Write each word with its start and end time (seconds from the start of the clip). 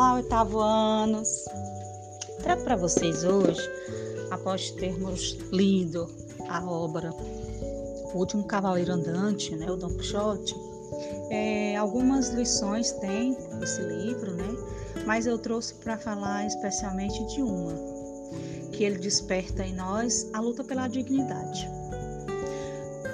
Olá, 0.00 0.14
oitavo 0.14 0.60
anos! 0.60 1.44
Trago 2.42 2.62
para 2.62 2.74
vocês 2.74 3.22
hoje, 3.22 3.60
após 4.30 4.70
termos 4.70 5.36
lido 5.52 6.08
a 6.48 6.64
obra 6.64 7.12
O 7.12 8.18
Último 8.18 8.44
Cavaleiro 8.44 8.94
Andante, 8.94 9.54
né, 9.54 9.70
o 9.70 9.76
Don 9.76 9.90
Quixote, 9.90 10.54
é, 11.28 11.76
algumas 11.76 12.30
lições 12.30 12.92
tem 12.92 13.36
esse 13.62 13.82
livro, 13.82 14.32
né? 14.32 14.48
Mas 15.04 15.26
eu 15.26 15.36
trouxe 15.36 15.74
para 15.74 15.98
falar 15.98 16.46
especialmente 16.46 17.22
de 17.34 17.42
uma, 17.42 17.74
que 18.72 18.84
ele 18.84 18.96
desperta 18.96 19.62
em 19.66 19.74
nós 19.74 20.30
a 20.32 20.40
luta 20.40 20.64
pela 20.64 20.88
dignidade. 20.88 21.68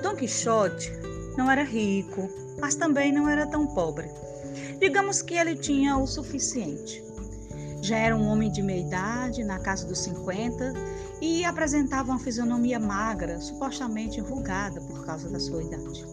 Don 0.05 0.14
Quixote 0.14 0.92
não 1.37 1.50
era 1.50 1.64
rico, 1.64 2.30
mas 2.60 2.77
também 2.77 3.10
não 3.10 3.28
era 3.28 3.45
tão 3.45 3.66
pobre. 3.74 4.09
Digamos 4.78 5.22
que 5.22 5.34
ele 5.34 5.56
tinha 5.56 5.96
o 5.96 6.06
suficiente. 6.06 7.02
Já 7.80 7.96
era 7.96 8.16
um 8.16 8.26
homem 8.26 8.50
de 8.50 8.62
meia 8.62 8.80
idade, 8.80 9.42
na 9.42 9.58
casa 9.58 9.86
dos 9.86 10.00
50, 10.00 10.74
e 11.20 11.44
apresentava 11.44 12.10
uma 12.10 12.18
fisionomia 12.18 12.78
magra, 12.78 13.40
supostamente 13.40 14.20
enrugada 14.20 14.80
por 14.82 15.04
causa 15.06 15.28
da 15.30 15.40
sua 15.40 15.62
idade. 15.62 16.04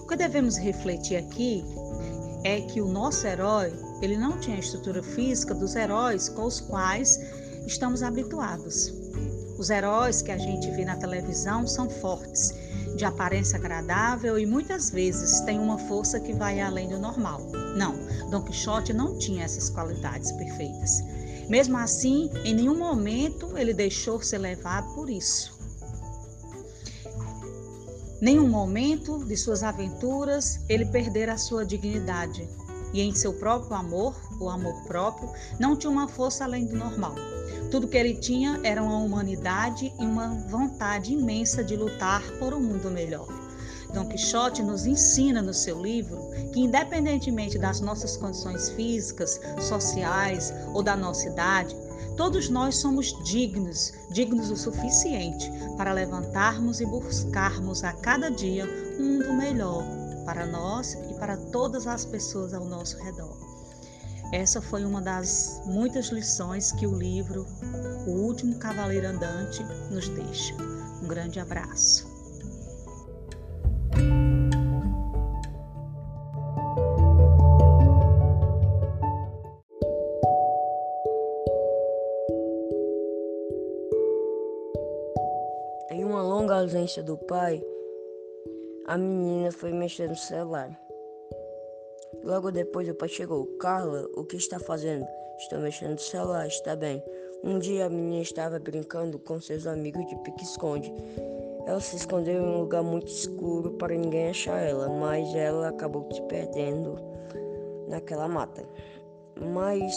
O 0.00 0.06
que 0.06 0.16
devemos 0.16 0.56
refletir 0.56 1.16
aqui 1.16 1.64
é 2.42 2.60
que 2.62 2.80
o 2.80 2.88
nosso 2.88 3.26
herói, 3.26 3.72
ele 4.00 4.16
não 4.16 4.38
tinha 4.38 4.56
a 4.56 4.60
estrutura 4.60 5.02
física 5.02 5.54
dos 5.54 5.76
heróis 5.76 6.28
com 6.28 6.44
os 6.44 6.60
quais 6.60 7.20
estamos 7.66 8.02
habituados. 8.02 8.92
Os 9.58 9.68
heróis 9.68 10.22
que 10.22 10.32
a 10.32 10.38
gente 10.38 10.70
vê 10.70 10.84
na 10.84 10.96
televisão 10.96 11.66
são 11.66 11.88
fortes 11.88 12.54
de 12.96 13.04
aparência 13.04 13.56
agradável 13.56 14.38
e 14.38 14.46
muitas 14.46 14.90
vezes 14.90 15.40
tem 15.40 15.58
uma 15.58 15.78
força 15.78 16.20
que 16.20 16.32
vai 16.32 16.60
além 16.60 16.88
do 16.88 16.98
normal. 16.98 17.40
Não, 17.76 17.94
Don 18.30 18.42
Quixote 18.42 18.92
não 18.92 19.18
tinha 19.18 19.44
essas 19.44 19.70
qualidades 19.70 20.32
perfeitas. 20.32 21.02
Mesmo 21.48 21.76
assim, 21.76 22.30
em 22.44 22.54
nenhum 22.54 22.78
momento 22.78 23.56
ele 23.56 23.74
deixou 23.74 24.22
se 24.22 24.36
levar 24.38 24.82
por 24.94 25.10
isso. 25.10 25.52
Nenhum 28.20 28.48
momento 28.48 29.24
de 29.24 29.36
suas 29.36 29.62
aventuras 29.62 30.60
ele 30.68 30.84
perdera 30.86 31.32
a 31.32 31.38
sua 31.38 31.64
dignidade 31.64 32.48
e 32.92 33.00
em 33.00 33.14
seu 33.14 33.32
próprio 33.32 33.74
amor, 33.74 34.14
o 34.38 34.48
amor 34.48 34.84
próprio, 34.84 35.30
não 35.58 35.74
tinha 35.76 35.90
uma 35.90 36.06
força 36.06 36.44
além 36.44 36.66
do 36.66 36.76
normal. 36.76 37.14
Tudo 37.70 37.88
que 37.88 37.96
ele 37.96 38.14
tinha 38.14 38.60
era 38.62 38.82
uma 38.82 38.98
humanidade 38.98 39.92
e 39.98 40.04
uma 40.04 40.28
vontade 40.48 41.12
imensa 41.12 41.64
de 41.64 41.76
lutar 41.76 42.22
por 42.38 42.52
um 42.52 42.60
mundo 42.60 42.90
melhor. 42.90 43.26
Dom 43.92 44.06
Quixote 44.06 44.62
nos 44.62 44.86
ensina 44.86 45.42
no 45.42 45.52
seu 45.52 45.80
livro 45.80 46.18
que, 46.52 46.60
independentemente 46.60 47.58
das 47.58 47.80
nossas 47.80 48.16
condições 48.16 48.70
físicas, 48.70 49.38
sociais 49.60 50.52
ou 50.72 50.82
da 50.82 50.96
nossa 50.96 51.28
idade, 51.28 51.76
todos 52.16 52.48
nós 52.48 52.76
somos 52.76 53.12
dignos, 53.24 53.92
dignos 54.10 54.50
o 54.50 54.56
suficiente 54.56 55.50
para 55.76 55.92
levantarmos 55.92 56.80
e 56.80 56.86
buscarmos 56.86 57.84
a 57.84 57.92
cada 57.92 58.30
dia 58.30 58.64
um 58.98 59.18
mundo 59.18 59.32
melhor 59.34 59.84
para 60.24 60.46
nós 60.46 60.94
e 61.10 61.14
para 61.14 61.36
todas 61.36 61.86
as 61.86 62.04
pessoas 62.04 62.54
ao 62.54 62.64
nosso 62.64 62.96
redor. 63.02 63.36
Essa 64.32 64.62
foi 64.62 64.82
uma 64.82 65.02
das 65.02 65.60
muitas 65.66 66.06
lições 66.06 66.72
que 66.72 66.86
o 66.86 66.98
livro 66.98 67.46
O 68.06 68.12
Último 68.12 68.58
Cavaleiro 68.58 69.06
Andante 69.06 69.62
nos 69.90 70.08
deixa. 70.08 70.54
Um 71.02 71.06
grande 71.06 71.38
abraço. 71.38 72.10
Em 85.90 86.02
uma 86.06 86.22
longa 86.22 86.54
ausência 86.54 87.02
do 87.02 87.18
pai, 87.18 87.62
a 88.86 88.96
menina 88.96 89.52
foi 89.52 89.74
mexer 89.74 90.08
no 90.08 90.16
celular. 90.16 90.70
Logo 92.24 92.52
depois 92.52 92.88
o 92.88 92.94
pai 92.94 93.08
chegou. 93.08 93.46
Carla, 93.58 94.08
o 94.14 94.24
que 94.24 94.36
está 94.36 94.58
fazendo? 94.58 95.06
Estou 95.38 95.58
mexendo 95.58 95.92
no 95.92 95.98
celular, 95.98 96.46
está 96.46 96.76
bem. 96.76 97.02
Um 97.42 97.58
dia 97.58 97.86
a 97.86 97.90
menina 97.90 98.22
estava 98.22 98.60
brincando 98.60 99.18
com 99.18 99.40
seus 99.40 99.66
amigos 99.66 100.06
de 100.06 100.14
pique-esconde. 100.16 100.92
Ela 101.66 101.80
se 101.80 101.96
escondeu 101.96 102.34
em 102.34 102.46
um 102.46 102.60
lugar 102.60 102.82
muito 102.82 103.08
escuro 103.08 103.72
para 103.72 103.94
ninguém 103.94 104.28
achar 104.28 104.60
ela, 104.60 104.88
mas 104.88 105.34
ela 105.34 105.68
acabou 105.68 106.08
se 106.12 106.22
perdendo 106.22 106.96
naquela 107.88 108.28
mata. 108.28 108.64
Mas 109.52 109.92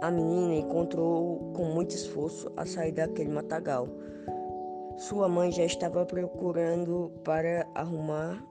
a 0.00 0.10
menina 0.10 0.54
encontrou 0.54 1.52
com 1.54 1.64
muito 1.64 1.94
esforço 1.94 2.50
a 2.56 2.64
sair 2.64 2.92
daquele 2.92 3.30
matagal. 3.30 3.88
Sua 4.96 5.28
mãe 5.28 5.52
já 5.52 5.64
estava 5.64 6.06
procurando 6.06 7.12
para 7.22 7.66
arrumar 7.74 8.42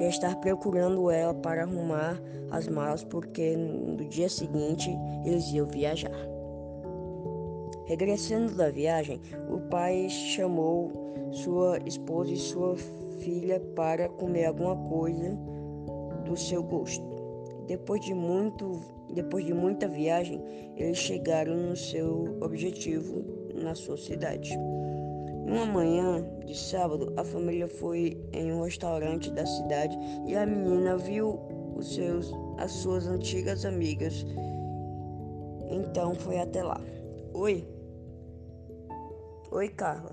ia 0.00 0.08
estar 0.08 0.34
procurando 0.36 1.10
ela 1.10 1.34
para 1.34 1.62
arrumar 1.62 2.20
as 2.50 2.66
malas 2.66 3.04
porque 3.04 3.56
no 3.56 3.96
dia 4.08 4.28
seguinte 4.28 4.90
eles 5.24 5.52
iam 5.52 5.66
viajar. 5.66 6.10
Regressando 7.86 8.54
da 8.54 8.70
viagem, 8.70 9.20
o 9.50 9.60
pai 9.68 10.08
chamou 10.08 10.92
sua 11.32 11.78
esposa 11.84 12.32
e 12.32 12.36
sua 12.36 12.76
filha 13.18 13.60
para 13.74 14.08
comer 14.08 14.46
alguma 14.46 14.76
coisa 14.88 15.36
do 16.24 16.36
seu 16.36 16.62
gosto. 16.62 17.04
Depois 17.66 18.00
de 18.00 18.14
muito, 18.14 18.80
depois 19.12 19.44
de 19.44 19.52
muita 19.52 19.88
viagem, 19.88 20.42
eles 20.76 20.98
chegaram 20.98 21.54
no 21.54 21.76
seu 21.76 22.38
objetivo 22.40 23.24
na 23.54 23.74
sua 23.74 23.96
cidade. 23.96 24.56
Uma 25.50 25.66
manhã 25.66 26.24
de 26.46 26.56
sábado, 26.56 27.12
a 27.16 27.24
família 27.24 27.66
foi 27.66 28.24
em 28.32 28.52
um 28.52 28.62
restaurante 28.62 29.32
da 29.32 29.44
cidade 29.44 29.98
e 30.24 30.36
a 30.36 30.46
menina 30.46 30.96
viu 30.96 31.40
os 31.74 31.92
seus, 31.92 32.32
as 32.56 32.70
suas 32.70 33.08
antigas 33.08 33.64
amigas. 33.64 34.24
Então 35.68 36.14
foi 36.14 36.38
até 36.38 36.62
lá. 36.62 36.80
Oi. 37.34 37.68
Oi, 39.50 39.68
Carla. 39.70 40.12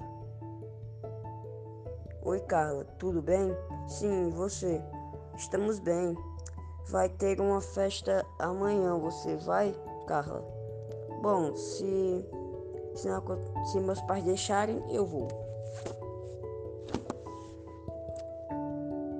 Oi, 2.23 2.39
Carla, 2.39 2.83
tudo 2.97 3.21
bem? 3.21 3.55
Sim, 3.87 4.31
você? 4.31 4.81
Estamos 5.37 5.77
bem. 5.77 6.17
Vai 6.87 7.09
ter 7.09 7.39
uma 7.39 7.61
festa 7.61 8.25
amanhã, 8.39 8.97
você 8.97 9.35
vai, 9.35 9.75
Carla? 10.07 10.43
Bom, 11.21 11.55
se 11.55 12.25
se, 12.97 13.09
se 13.71 13.79
meus 13.79 14.01
pais 14.01 14.23
deixarem, 14.23 14.83
eu 14.89 15.05
vou. 15.05 15.27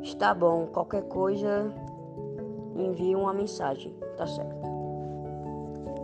Está 0.01 0.33
bom, 0.33 0.67
qualquer 0.67 1.03
coisa, 1.03 1.71
envie 2.75 3.15
uma 3.15 3.33
mensagem, 3.33 3.93
tá 4.17 4.25
certo. 4.25 4.55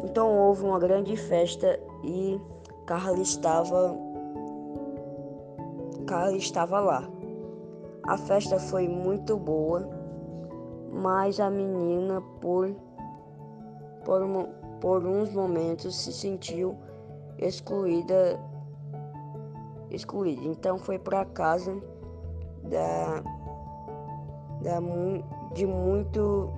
Então 0.03 0.37
houve 0.37 0.63
uma 0.63 0.77
grande 0.77 1.15
festa 1.15 1.79
e 2.03 2.39
Carla 2.85 3.19
estava 3.19 3.97
Carla 6.05 6.35
estava 6.37 6.79
lá. 6.79 7.09
A 8.05 8.17
festa 8.17 8.59
foi 8.59 8.87
muito 8.87 9.37
boa, 9.37 9.89
mas 10.91 11.39
a 11.39 11.49
menina 11.49 12.21
por 12.41 12.75
por, 14.03 14.21
por 14.81 15.05
uns 15.05 15.33
momentos 15.33 15.95
se 15.95 16.11
sentiu 16.11 16.77
excluída 17.47 18.39
excluída. 19.95 20.41
Então 20.45 20.77
foi 20.77 20.97
para 20.97 21.25
casa 21.25 21.75
da, 22.63 23.23
da 24.61 24.79
de 25.53 25.65
muito 25.65 26.49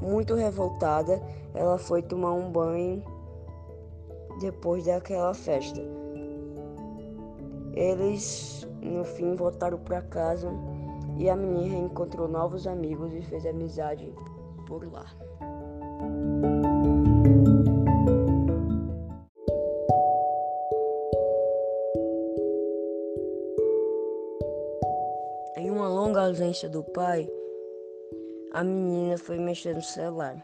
muito 0.00 0.34
revoltada. 0.34 1.20
Ela 1.54 1.78
foi 1.78 2.02
tomar 2.02 2.32
um 2.32 2.50
banho 2.50 3.02
depois 4.40 4.84
daquela 4.84 5.32
festa. 5.32 5.80
Eles 7.72 8.66
no 8.82 9.04
fim 9.04 9.34
voltaram 9.34 9.78
para 9.78 10.02
casa 10.02 10.50
e 11.16 11.28
a 11.28 11.36
menina 11.36 11.74
reencontrou 11.74 12.28
novos 12.28 12.66
amigos 12.66 13.12
e 13.14 13.22
fez 13.22 13.46
amizade 13.46 14.12
por 14.66 14.86
lá. 14.90 15.06
Ausência 26.36 26.68
do 26.68 26.82
pai, 26.82 27.26
a 28.52 28.62
menina 28.62 29.16
foi 29.16 29.38
mexer 29.38 29.74
no 29.74 29.80
celular. 29.80 30.36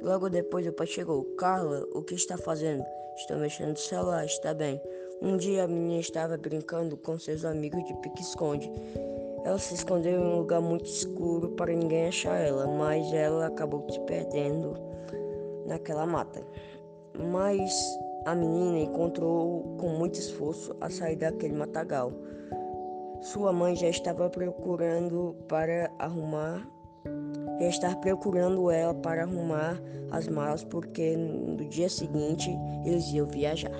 Logo 0.00 0.30
depois 0.30 0.66
o 0.66 0.72
pai 0.72 0.86
chegou. 0.86 1.22
Carla, 1.36 1.86
o 1.92 2.02
que 2.02 2.14
está 2.14 2.38
fazendo? 2.38 2.82
Estou 3.14 3.36
mexendo 3.36 3.70
no 3.70 3.76
celular, 3.76 4.24
está 4.24 4.54
bem. 4.54 4.80
Um 5.20 5.36
dia 5.36 5.64
a 5.64 5.68
menina 5.68 6.00
estava 6.00 6.38
brincando 6.38 6.96
com 6.96 7.18
seus 7.18 7.44
amigos 7.44 7.84
de 7.84 7.92
pique-esconde. 7.96 8.72
Ela 9.44 9.58
se 9.58 9.74
escondeu 9.74 10.18
em 10.18 10.24
um 10.24 10.38
lugar 10.38 10.62
muito 10.62 10.86
escuro 10.86 11.50
para 11.50 11.74
ninguém 11.74 12.08
achar 12.08 12.40
ela, 12.40 12.66
mas 12.66 13.12
ela 13.12 13.48
acabou 13.48 13.86
se 13.90 14.00
perdendo 14.00 14.72
naquela 15.66 16.06
mata. 16.06 16.40
Mas 17.30 17.70
a 18.24 18.34
menina 18.34 18.78
encontrou 18.78 19.76
com 19.78 19.88
muito 19.88 20.18
esforço 20.18 20.74
a 20.80 20.88
sair 20.88 21.16
daquele 21.16 21.52
matagal. 21.52 22.14
Sua 23.20 23.52
mãe 23.52 23.74
já 23.74 23.88
estava 23.88 24.30
procurando 24.30 25.34
para 25.48 25.90
arrumar, 25.98 26.64
já 27.60 27.68
estava 27.68 27.96
procurando 27.96 28.70
ela 28.70 28.94
para 28.94 29.22
arrumar 29.22 29.82
as 30.10 30.28
malas 30.28 30.62
porque 30.62 31.16
no 31.16 31.56
dia 31.68 31.88
seguinte 31.88 32.50
eles 32.84 33.12
iam 33.12 33.26
viajar. 33.26 33.76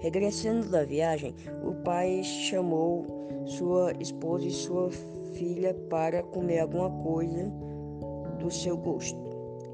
Regressando 0.00 0.68
da 0.68 0.84
viagem, 0.84 1.34
o 1.64 1.74
pai 1.82 2.22
chamou 2.22 3.06
sua 3.46 3.92
esposa 4.00 4.46
e 4.46 4.50
sua 4.50 4.90
filha 5.32 5.72
para 5.88 6.22
comer 6.22 6.60
alguma 6.60 6.90
coisa 7.02 7.50
do 8.38 8.50
seu 8.50 8.76
gosto. 8.76 9.18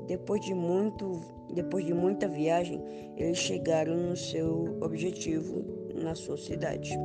Depois 0.06 0.40
de 0.40 0.54
muito, 0.54 1.20
depois 1.52 1.84
de 1.84 1.92
muita 1.92 2.28
viagem, 2.28 2.80
eles 3.16 3.38
chegaram 3.38 3.96
no 3.96 4.16
seu 4.16 4.78
objetivo 4.80 5.64
na 5.94 6.14
sua 6.14 6.36
cidade. 6.36 6.96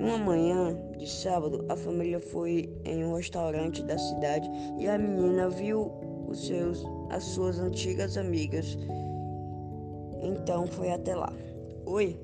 Uma 0.00 0.16
manhã 0.16 0.74
de 0.96 1.06
sábado, 1.06 1.66
a 1.68 1.76
família 1.76 2.18
foi 2.18 2.74
em 2.86 3.04
um 3.04 3.14
restaurante 3.14 3.82
da 3.82 3.98
cidade 3.98 4.48
e 4.78 4.88
a 4.88 4.96
menina 4.96 5.50
viu 5.50 5.92
os 6.26 6.46
seus, 6.46 6.82
as 7.10 7.22
suas 7.22 7.58
antigas 7.58 8.16
amigas. 8.16 8.78
Então 10.22 10.66
foi 10.66 10.90
até 10.90 11.14
lá. 11.14 11.30
Oi, 11.84 12.18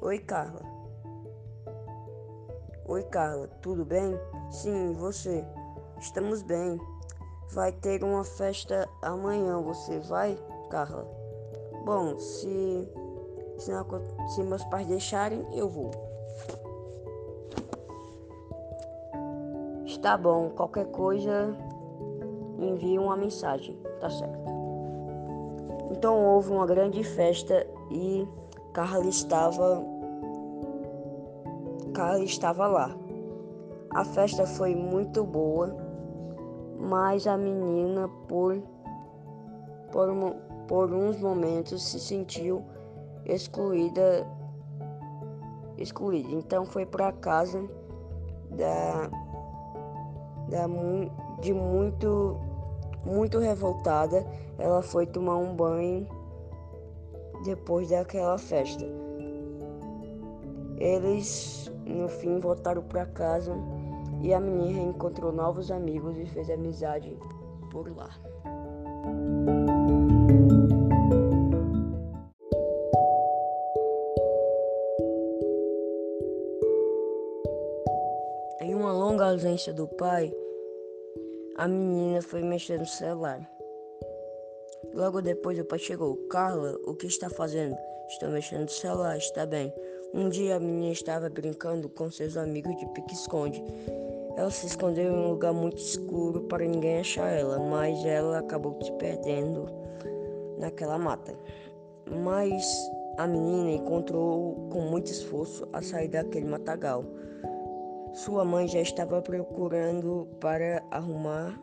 Oi, 0.00 0.16
Carla. 0.20 0.60
Oi, 2.86 3.02
Carla, 3.02 3.48
tudo 3.60 3.84
bem? 3.84 4.16
Sim, 4.48 4.92
você? 4.92 5.44
Estamos 5.98 6.40
bem. 6.42 6.78
Vai 7.50 7.72
ter 7.72 8.04
uma 8.04 8.22
festa 8.22 8.88
amanhã, 9.02 9.60
você 9.60 9.98
vai, 9.98 10.38
Carla? 10.70 11.04
Bom, 11.84 12.16
se, 12.16 12.88
se, 13.58 13.70
não, 13.70 13.84
se 14.28 14.42
meus 14.42 14.64
pais 14.64 14.86
deixarem, 14.86 15.44
eu 15.52 15.68
vou. 15.68 15.90
Está 19.84 20.16
bom, 20.16 20.50
qualquer 20.50 20.86
coisa, 20.86 21.56
envie 22.58 22.98
uma 22.98 23.16
mensagem, 23.16 23.76
tá 24.00 24.08
certo. 24.08 24.38
Então 25.90 26.24
houve 26.24 26.52
uma 26.52 26.66
grande 26.66 27.02
festa 27.02 27.66
e 27.90 28.26
Carla 28.72 29.06
estava 29.06 29.82
Carla 31.92 32.22
estava 32.22 32.66
lá. 32.66 32.96
A 33.90 34.04
festa 34.04 34.46
foi 34.46 34.74
muito 34.76 35.24
boa, 35.24 35.74
mas 36.78 37.26
a 37.26 37.36
menina 37.36 38.08
por 38.28 38.62
por, 39.90 40.08
por 40.68 40.92
uns 40.92 41.18
momentos 41.18 41.82
se 41.82 41.98
sentiu 41.98 42.62
excluída 43.28 44.26
excluída. 45.76 46.30
Então 46.32 46.64
foi 46.64 46.84
para 46.84 47.12
casa 47.12 47.62
da, 48.50 49.08
da 50.48 50.66
de 51.40 51.52
muito 51.52 52.36
muito 53.04 53.38
revoltada, 53.38 54.26
ela 54.58 54.82
foi 54.82 55.06
tomar 55.06 55.36
um 55.36 55.54
banho 55.54 56.06
depois 57.44 57.88
daquela 57.90 58.36
festa. 58.36 58.84
Eles, 60.76 61.72
no 61.86 62.08
fim, 62.08 62.38
voltaram 62.38 62.82
para 62.82 63.06
casa 63.06 63.54
e 64.20 64.34
a 64.34 64.40
menina 64.40 64.80
encontrou 64.80 65.32
novos 65.32 65.70
amigos 65.70 66.18
e 66.18 66.26
fez 66.26 66.50
amizade 66.50 67.16
por 67.70 67.88
lá. 67.96 68.10
Longa 79.18 79.32
ausência 79.32 79.72
do 79.72 79.88
pai, 79.88 80.32
a 81.56 81.66
menina 81.66 82.22
foi 82.22 82.40
mexer 82.40 82.78
no 82.78 82.86
celular. 82.86 83.40
Logo 84.94 85.20
depois 85.20 85.58
o 85.58 85.64
pai 85.64 85.80
chegou. 85.80 86.14
Carla, 86.28 86.78
o 86.84 86.94
que 86.94 87.08
está 87.08 87.28
fazendo? 87.28 87.76
Estou 88.08 88.28
mexendo 88.28 88.60
no 88.60 88.68
celular, 88.68 89.16
está 89.18 89.44
bem. 89.44 89.74
Um 90.14 90.28
dia 90.28 90.54
a 90.54 90.60
menina 90.60 90.92
estava 90.92 91.28
brincando 91.28 91.88
com 91.88 92.08
seus 92.12 92.36
amigos 92.36 92.76
de 92.76 92.86
pique-esconde. 92.92 93.60
Ela 94.36 94.52
se 94.52 94.66
escondeu 94.66 95.12
em 95.12 95.16
um 95.16 95.30
lugar 95.30 95.52
muito 95.52 95.78
escuro 95.78 96.42
para 96.42 96.64
ninguém 96.64 97.00
achar 97.00 97.28
ela, 97.28 97.58
mas 97.58 98.04
ela 98.04 98.38
acabou 98.38 98.80
se 98.80 98.92
perdendo 98.92 99.66
naquela 100.58 100.96
mata. 100.96 101.36
Mas 102.08 102.64
a 103.16 103.26
menina 103.26 103.72
encontrou 103.72 104.68
com 104.70 104.82
muito 104.82 105.10
esforço 105.10 105.68
a 105.72 105.82
sair 105.82 106.06
daquele 106.06 106.46
matagal. 106.46 107.04
Sua 108.24 108.44
mãe 108.44 108.66
já 108.66 108.80
estava 108.80 109.22
procurando 109.22 110.26
para 110.40 110.82
arrumar 110.90 111.56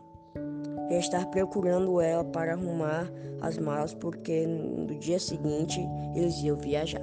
já 0.90 0.96
estar 0.96 1.26
procurando 1.26 2.00
ela 2.00 2.24
para 2.24 2.54
arrumar 2.54 3.12
as 3.42 3.58
malas 3.58 3.92
porque 3.92 4.46
no 4.46 4.86
dia 4.98 5.18
seguinte 5.18 5.86
eles 6.14 6.42
iam 6.42 6.56
viajar. 6.56 7.02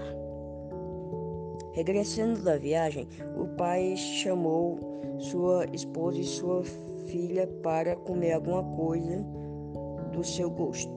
Regressando 1.74 2.42
da 2.42 2.58
viagem, 2.58 3.08
o 3.38 3.46
pai 3.56 3.96
chamou 3.96 4.80
sua 5.20 5.66
esposa 5.72 6.18
e 6.18 6.24
sua 6.24 6.64
filha 7.06 7.46
para 7.62 7.96
comer 7.96 8.34
alguma 8.34 8.64
coisa 8.76 9.24
do 10.12 10.24
seu 10.24 10.50
gosto. 10.50 10.92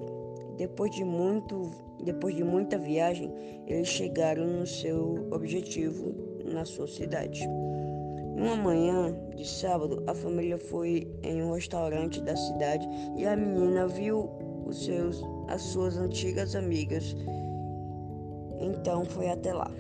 Depois 0.57 0.91
de 0.93 1.05
muito, 1.05 1.71
depois 2.03 2.35
de 2.35 2.43
muita 2.43 2.79
viagem, 2.79 3.31
eles 3.67 3.89
chegaram 3.89 4.47
no 4.47 4.67
seu 4.67 5.29
objetivo 5.31 6.15
na 6.43 6.65
sua 6.65 6.87
cidade. 6.87 7.47
Uma 8.37 8.55
manhã 8.55 9.17
de 9.35 9.49
sábado, 9.49 10.05
a 10.07 10.15
família 10.15 10.59
foi 10.59 11.11
em 11.23 11.43
um 11.43 11.55
restaurante 11.55 12.21
da 12.21 12.37
cidade 12.37 12.87
e 13.17 13.27
a 13.27 13.35
menina 13.35 13.89
viu 13.89 14.31
os 14.67 14.85
seus, 14.85 15.23
as 15.49 15.63
suas 15.63 15.97
antigas 15.97 16.55
amigas. 16.55 17.17
Então 18.61 19.07
foi 19.07 19.31
até 19.31 19.55
lá. 19.55 19.71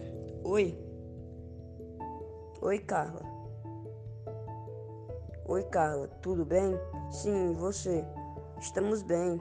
Oi. 0.42 0.74
Oi, 2.62 2.78
Carla. 2.78 3.20
Oi, 5.44 5.62
Carla, 5.64 6.08
tudo 6.22 6.42
bem? 6.46 6.80
Sim, 7.10 7.52
você? 7.52 8.02
Estamos 8.58 9.02
bem. 9.02 9.38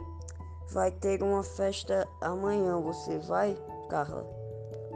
Vai 0.74 0.92
ter 0.92 1.24
uma 1.24 1.42
festa 1.42 2.06
amanhã, 2.20 2.82
você 2.82 3.18
vai, 3.20 3.58
Carla? 3.90 4.28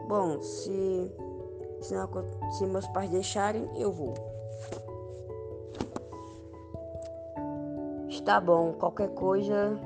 Bom, 0.10 0.42
se 0.42 1.10
se, 1.82 1.94
não, 1.94 2.10
se 2.52 2.66
meus 2.66 2.88
pais 2.88 3.10
deixarem, 3.10 3.70
eu 3.76 3.92
vou. 3.92 4.14
Está 8.08 8.40
bom, 8.40 8.74
qualquer 8.74 9.10
coisa, 9.10 9.80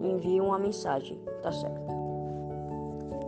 envie 0.00 0.40
uma 0.40 0.58
mensagem, 0.58 1.18
tá 1.42 1.52
certo. 1.52 1.88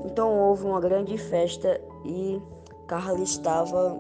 Então 0.05 0.39
houve 0.39 0.65
uma 0.67 0.81
grande 0.81 1.17
festa 1.17 1.81
e 2.05 2.43
Carla 2.87 3.21
estava 3.21 3.97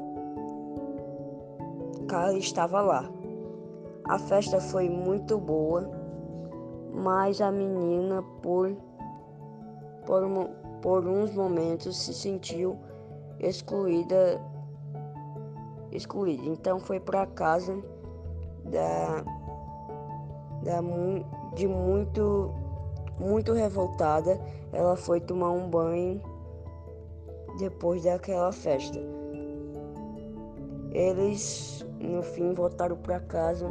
Carla 2.08 2.36
estava 2.36 2.80
lá. 2.80 3.10
A 4.08 4.18
festa 4.18 4.60
foi 4.60 4.88
muito 4.88 5.38
boa, 5.38 5.88
mas 6.92 7.40
a 7.40 7.52
menina 7.52 8.22
por 8.42 8.74
por, 10.04 10.22
por 10.82 11.06
uns 11.06 11.32
momentos 11.34 11.96
se 11.96 12.12
sentiu 12.12 12.76
excluída 13.40 14.40
excluída. 15.92 16.44
Então 16.44 16.78
foi 16.78 17.00
para 17.00 17.26
casa 17.26 17.76
da, 18.64 19.24
da 20.62 20.80
de 21.54 21.66
muito 21.66 22.52
muito 23.18 23.52
revoltada, 23.52 24.40
ela 24.72 24.96
foi 24.96 25.20
tomar 25.20 25.50
um 25.50 25.68
banho 25.68 26.22
depois 27.58 28.04
daquela 28.04 28.50
festa. 28.50 28.98
Eles 30.92 31.86
no 32.00 32.22
fim 32.22 32.54
voltaram 32.54 32.96
para 32.96 33.20
casa 33.20 33.68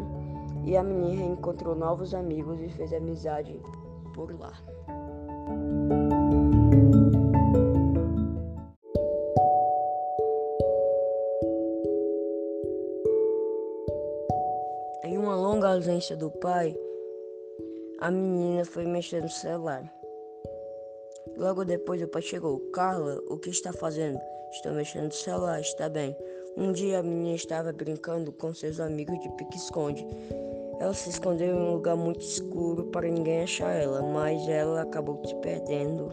e 0.64 0.78
a 0.78 0.84
menina 0.84 1.24
encontrou 1.24 1.76
novos 1.76 2.14
amigos 2.14 2.62
e 2.62 2.70
fez 2.70 2.94
amizade 2.94 3.60
por 4.14 4.32
lá. 4.40 4.54
Longa 15.70 15.76
ausência 15.76 16.16
do 16.16 16.32
pai, 16.32 16.76
a 18.00 18.10
menina 18.10 18.66
foi 18.66 18.86
mexer 18.86 19.22
no 19.22 19.30
celular. 19.30 19.84
Logo 21.38 21.64
depois 21.64 22.02
o 22.02 22.08
pai 22.08 22.24
chegou. 22.24 22.60
Carla, 22.72 23.22
o 23.30 23.38
que 23.38 23.52
está 23.52 23.72
fazendo? 23.72 24.20
Estou 24.52 24.72
mexendo 24.74 25.06
no 25.06 25.12
celular, 25.12 25.62
está 25.62 25.88
bem. 25.88 26.16
Um 26.58 26.72
dia 26.72 27.00
a 27.00 27.04
menina 27.04 27.36
estava 27.36 27.72
brincando 27.72 28.32
com 28.32 28.52
seus 28.52 28.80
amigos 28.80 29.20
de 29.20 29.30
pique-esconde. 29.34 30.08
Ela 30.80 30.94
se 30.94 31.12
escondeu 31.12 31.56
em 31.56 31.60
um 31.60 31.74
lugar 31.74 31.96
muito 31.96 32.22
escuro 32.22 32.86
para 32.86 33.08
ninguém 33.08 33.44
achar 33.44 33.72
ela, 33.72 34.02
mas 34.02 34.48
ela 34.48 34.82
acabou 34.82 35.22
se 35.24 35.36
perdendo 35.36 36.10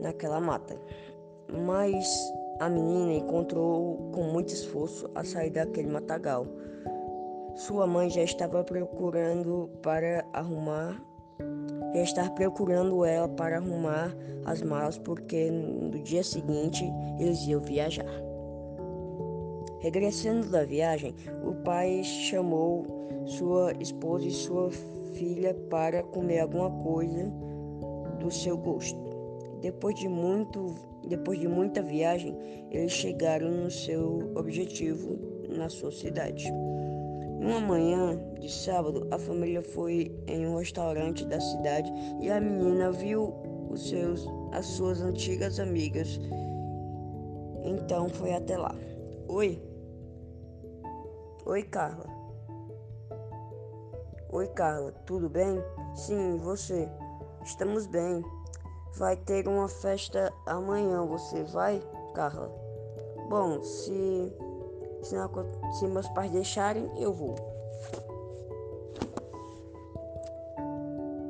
naquela 0.00 0.40
mata. 0.40 0.76
Mas 1.50 2.06
a 2.60 2.68
menina 2.68 3.14
encontrou 3.14 4.10
com 4.12 4.24
muito 4.24 4.52
esforço 4.52 5.08
a 5.14 5.24
sair 5.24 5.50
daquele 5.50 5.88
matagal. 5.88 6.46
Sua 7.58 7.88
mãe 7.88 8.08
já 8.08 8.22
estava 8.22 8.62
procurando 8.62 9.68
para 9.82 10.24
arrumar, 10.32 11.02
já 11.92 12.02
estava 12.02 12.30
procurando 12.30 13.04
ela 13.04 13.28
para 13.28 13.56
arrumar 13.56 14.16
as 14.44 14.62
malas 14.62 14.96
porque 14.96 15.50
no 15.50 15.98
dia 16.04 16.22
seguinte 16.22 16.84
eles 17.18 17.44
iam 17.48 17.60
viajar. 17.60 18.06
Regressando 19.80 20.48
da 20.48 20.64
viagem, 20.64 21.16
o 21.44 21.52
pai 21.64 22.04
chamou 22.04 22.86
sua 23.26 23.72
esposa 23.80 24.24
e 24.24 24.30
sua 24.30 24.70
filha 25.14 25.52
para 25.68 26.04
comer 26.04 26.38
alguma 26.38 26.70
coisa 26.70 27.28
do 28.20 28.30
seu 28.30 28.56
gosto. 28.56 29.00
Depois 29.60 29.96
de, 29.96 30.08
muito, 30.08 30.76
depois 31.08 31.40
de 31.40 31.48
muita 31.48 31.82
viagem, 31.82 32.38
eles 32.70 32.92
chegaram 32.92 33.50
no 33.50 33.68
seu 33.68 34.32
objetivo 34.36 35.18
na 35.48 35.68
sua 35.68 35.90
cidade. 35.90 36.52
Uma 37.40 37.60
manhã 37.60 38.18
de 38.40 38.50
sábado, 38.50 39.06
a 39.10 39.18
família 39.18 39.62
foi 39.62 40.14
em 40.26 40.46
um 40.46 40.56
restaurante 40.56 41.24
da 41.24 41.40
cidade 41.40 41.90
e 42.20 42.30
a 42.30 42.40
menina 42.40 42.90
viu 42.90 43.34
os 43.70 43.88
seus, 43.88 44.26
as 44.52 44.66
suas 44.66 45.00
antigas 45.00 45.58
amigas. 45.60 46.18
Então 47.64 48.08
foi 48.08 48.34
até 48.34 48.56
lá. 48.56 48.74
Oi, 49.28 49.62
Oi, 51.48 51.62
Carla. 51.62 52.04
Oi, 54.28 54.46
Carla, 54.48 54.92
tudo 55.06 55.30
bem? 55.30 55.58
Sim, 55.94 56.36
você? 56.36 56.86
Estamos 57.42 57.86
bem. 57.86 58.22
Vai 58.98 59.16
ter 59.16 59.48
uma 59.48 59.66
festa 59.66 60.30
amanhã, 60.44 61.06
você 61.06 61.42
vai, 61.44 61.82
Carla? 62.14 62.52
Bom, 63.30 63.62
se, 63.62 64.30
se, 65.02 65.14
não, 65.14 65.30
se 65.72 65.86
meus 65.86 66.08
pais 66.08 66.30
deixarem, 66.30 66.90
eu 66.96 67.12
vou. 67.12 67.34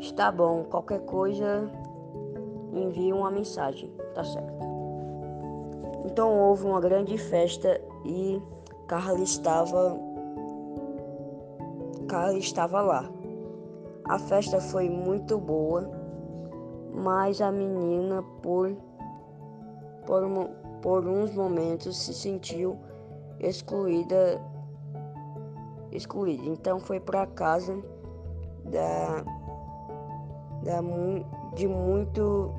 Está 0.01 0.33
bom, 0.33 0.65
qualquer 0.65 1.01
coisa, 1.01 1.71
envie 2.73 3.13
uma 3.13 3.31
mensagem, 3.31 3.93
tá 4.15 4.25
certo. 4.25 4.59
Então 6.05 6.37
houve 6.39 6.65
uma 6.65 6.81
grande 6.81 7.17
festa 7.19 7.81
e 8.05 8.43
Carla 8.87 9.21
estava 9.21 9.97
Carla 12.09 12.39
estava 12.39 12.81
lá. 12.81 13.11
A 14.09 14.19
festa 14.19 14.59
foi 14.59 14.89
muito 14.89 15.39
boa, 15.39 15.89
mas 16.95 17.43
a 17.43 17.53
menina, 17.53 18.25
por, 18.43 18.75
por, 20.07 20.23
por 20.81 21.07
uns 21.07 21.35
momentos, 21.35 21.97
se 21.99 22.15
sentiu 22.15 22.79
excluída. 23.40 24.40
excluída. 25.92 26.45
Então 26.47 26.78
foi 26.80 27.00
para 27.00 27.26
casa 27.26 27.76
da, 28.64 29.25
da, 30.62 30.80
de 31.54 31.66
muito, 31.66 32.52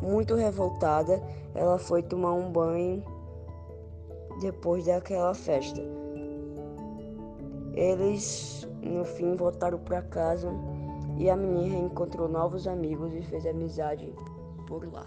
muito 0.00 0.34
revoltada. 0.34 1.22
Ela 1.54 1.78
foi 1.78 2.02
tomar 2.02 2.32
um 2.32 2.50
banho 2.50 3.02
depois 4.40 4.86
daquela 4.86 5.34
festa. 5.34 5.80
Eles 7.74 8.68
no 8.82 9.04
fim 9.04 9.36
voltaram 9.36 9.78
para 9.78 10.02
casa 10.02 10.50
e 11.16 11.28
a 11.28 11.36
menina 11.36 11.76
encontrou 11.76 12.28
novos 12.28 12.66
amigos 12.66 13.12
e 13.14 13.22
fez 13.22 13.46
amizade 13.46 14.12
por 14.66 14.90
lá. 14.90 15.06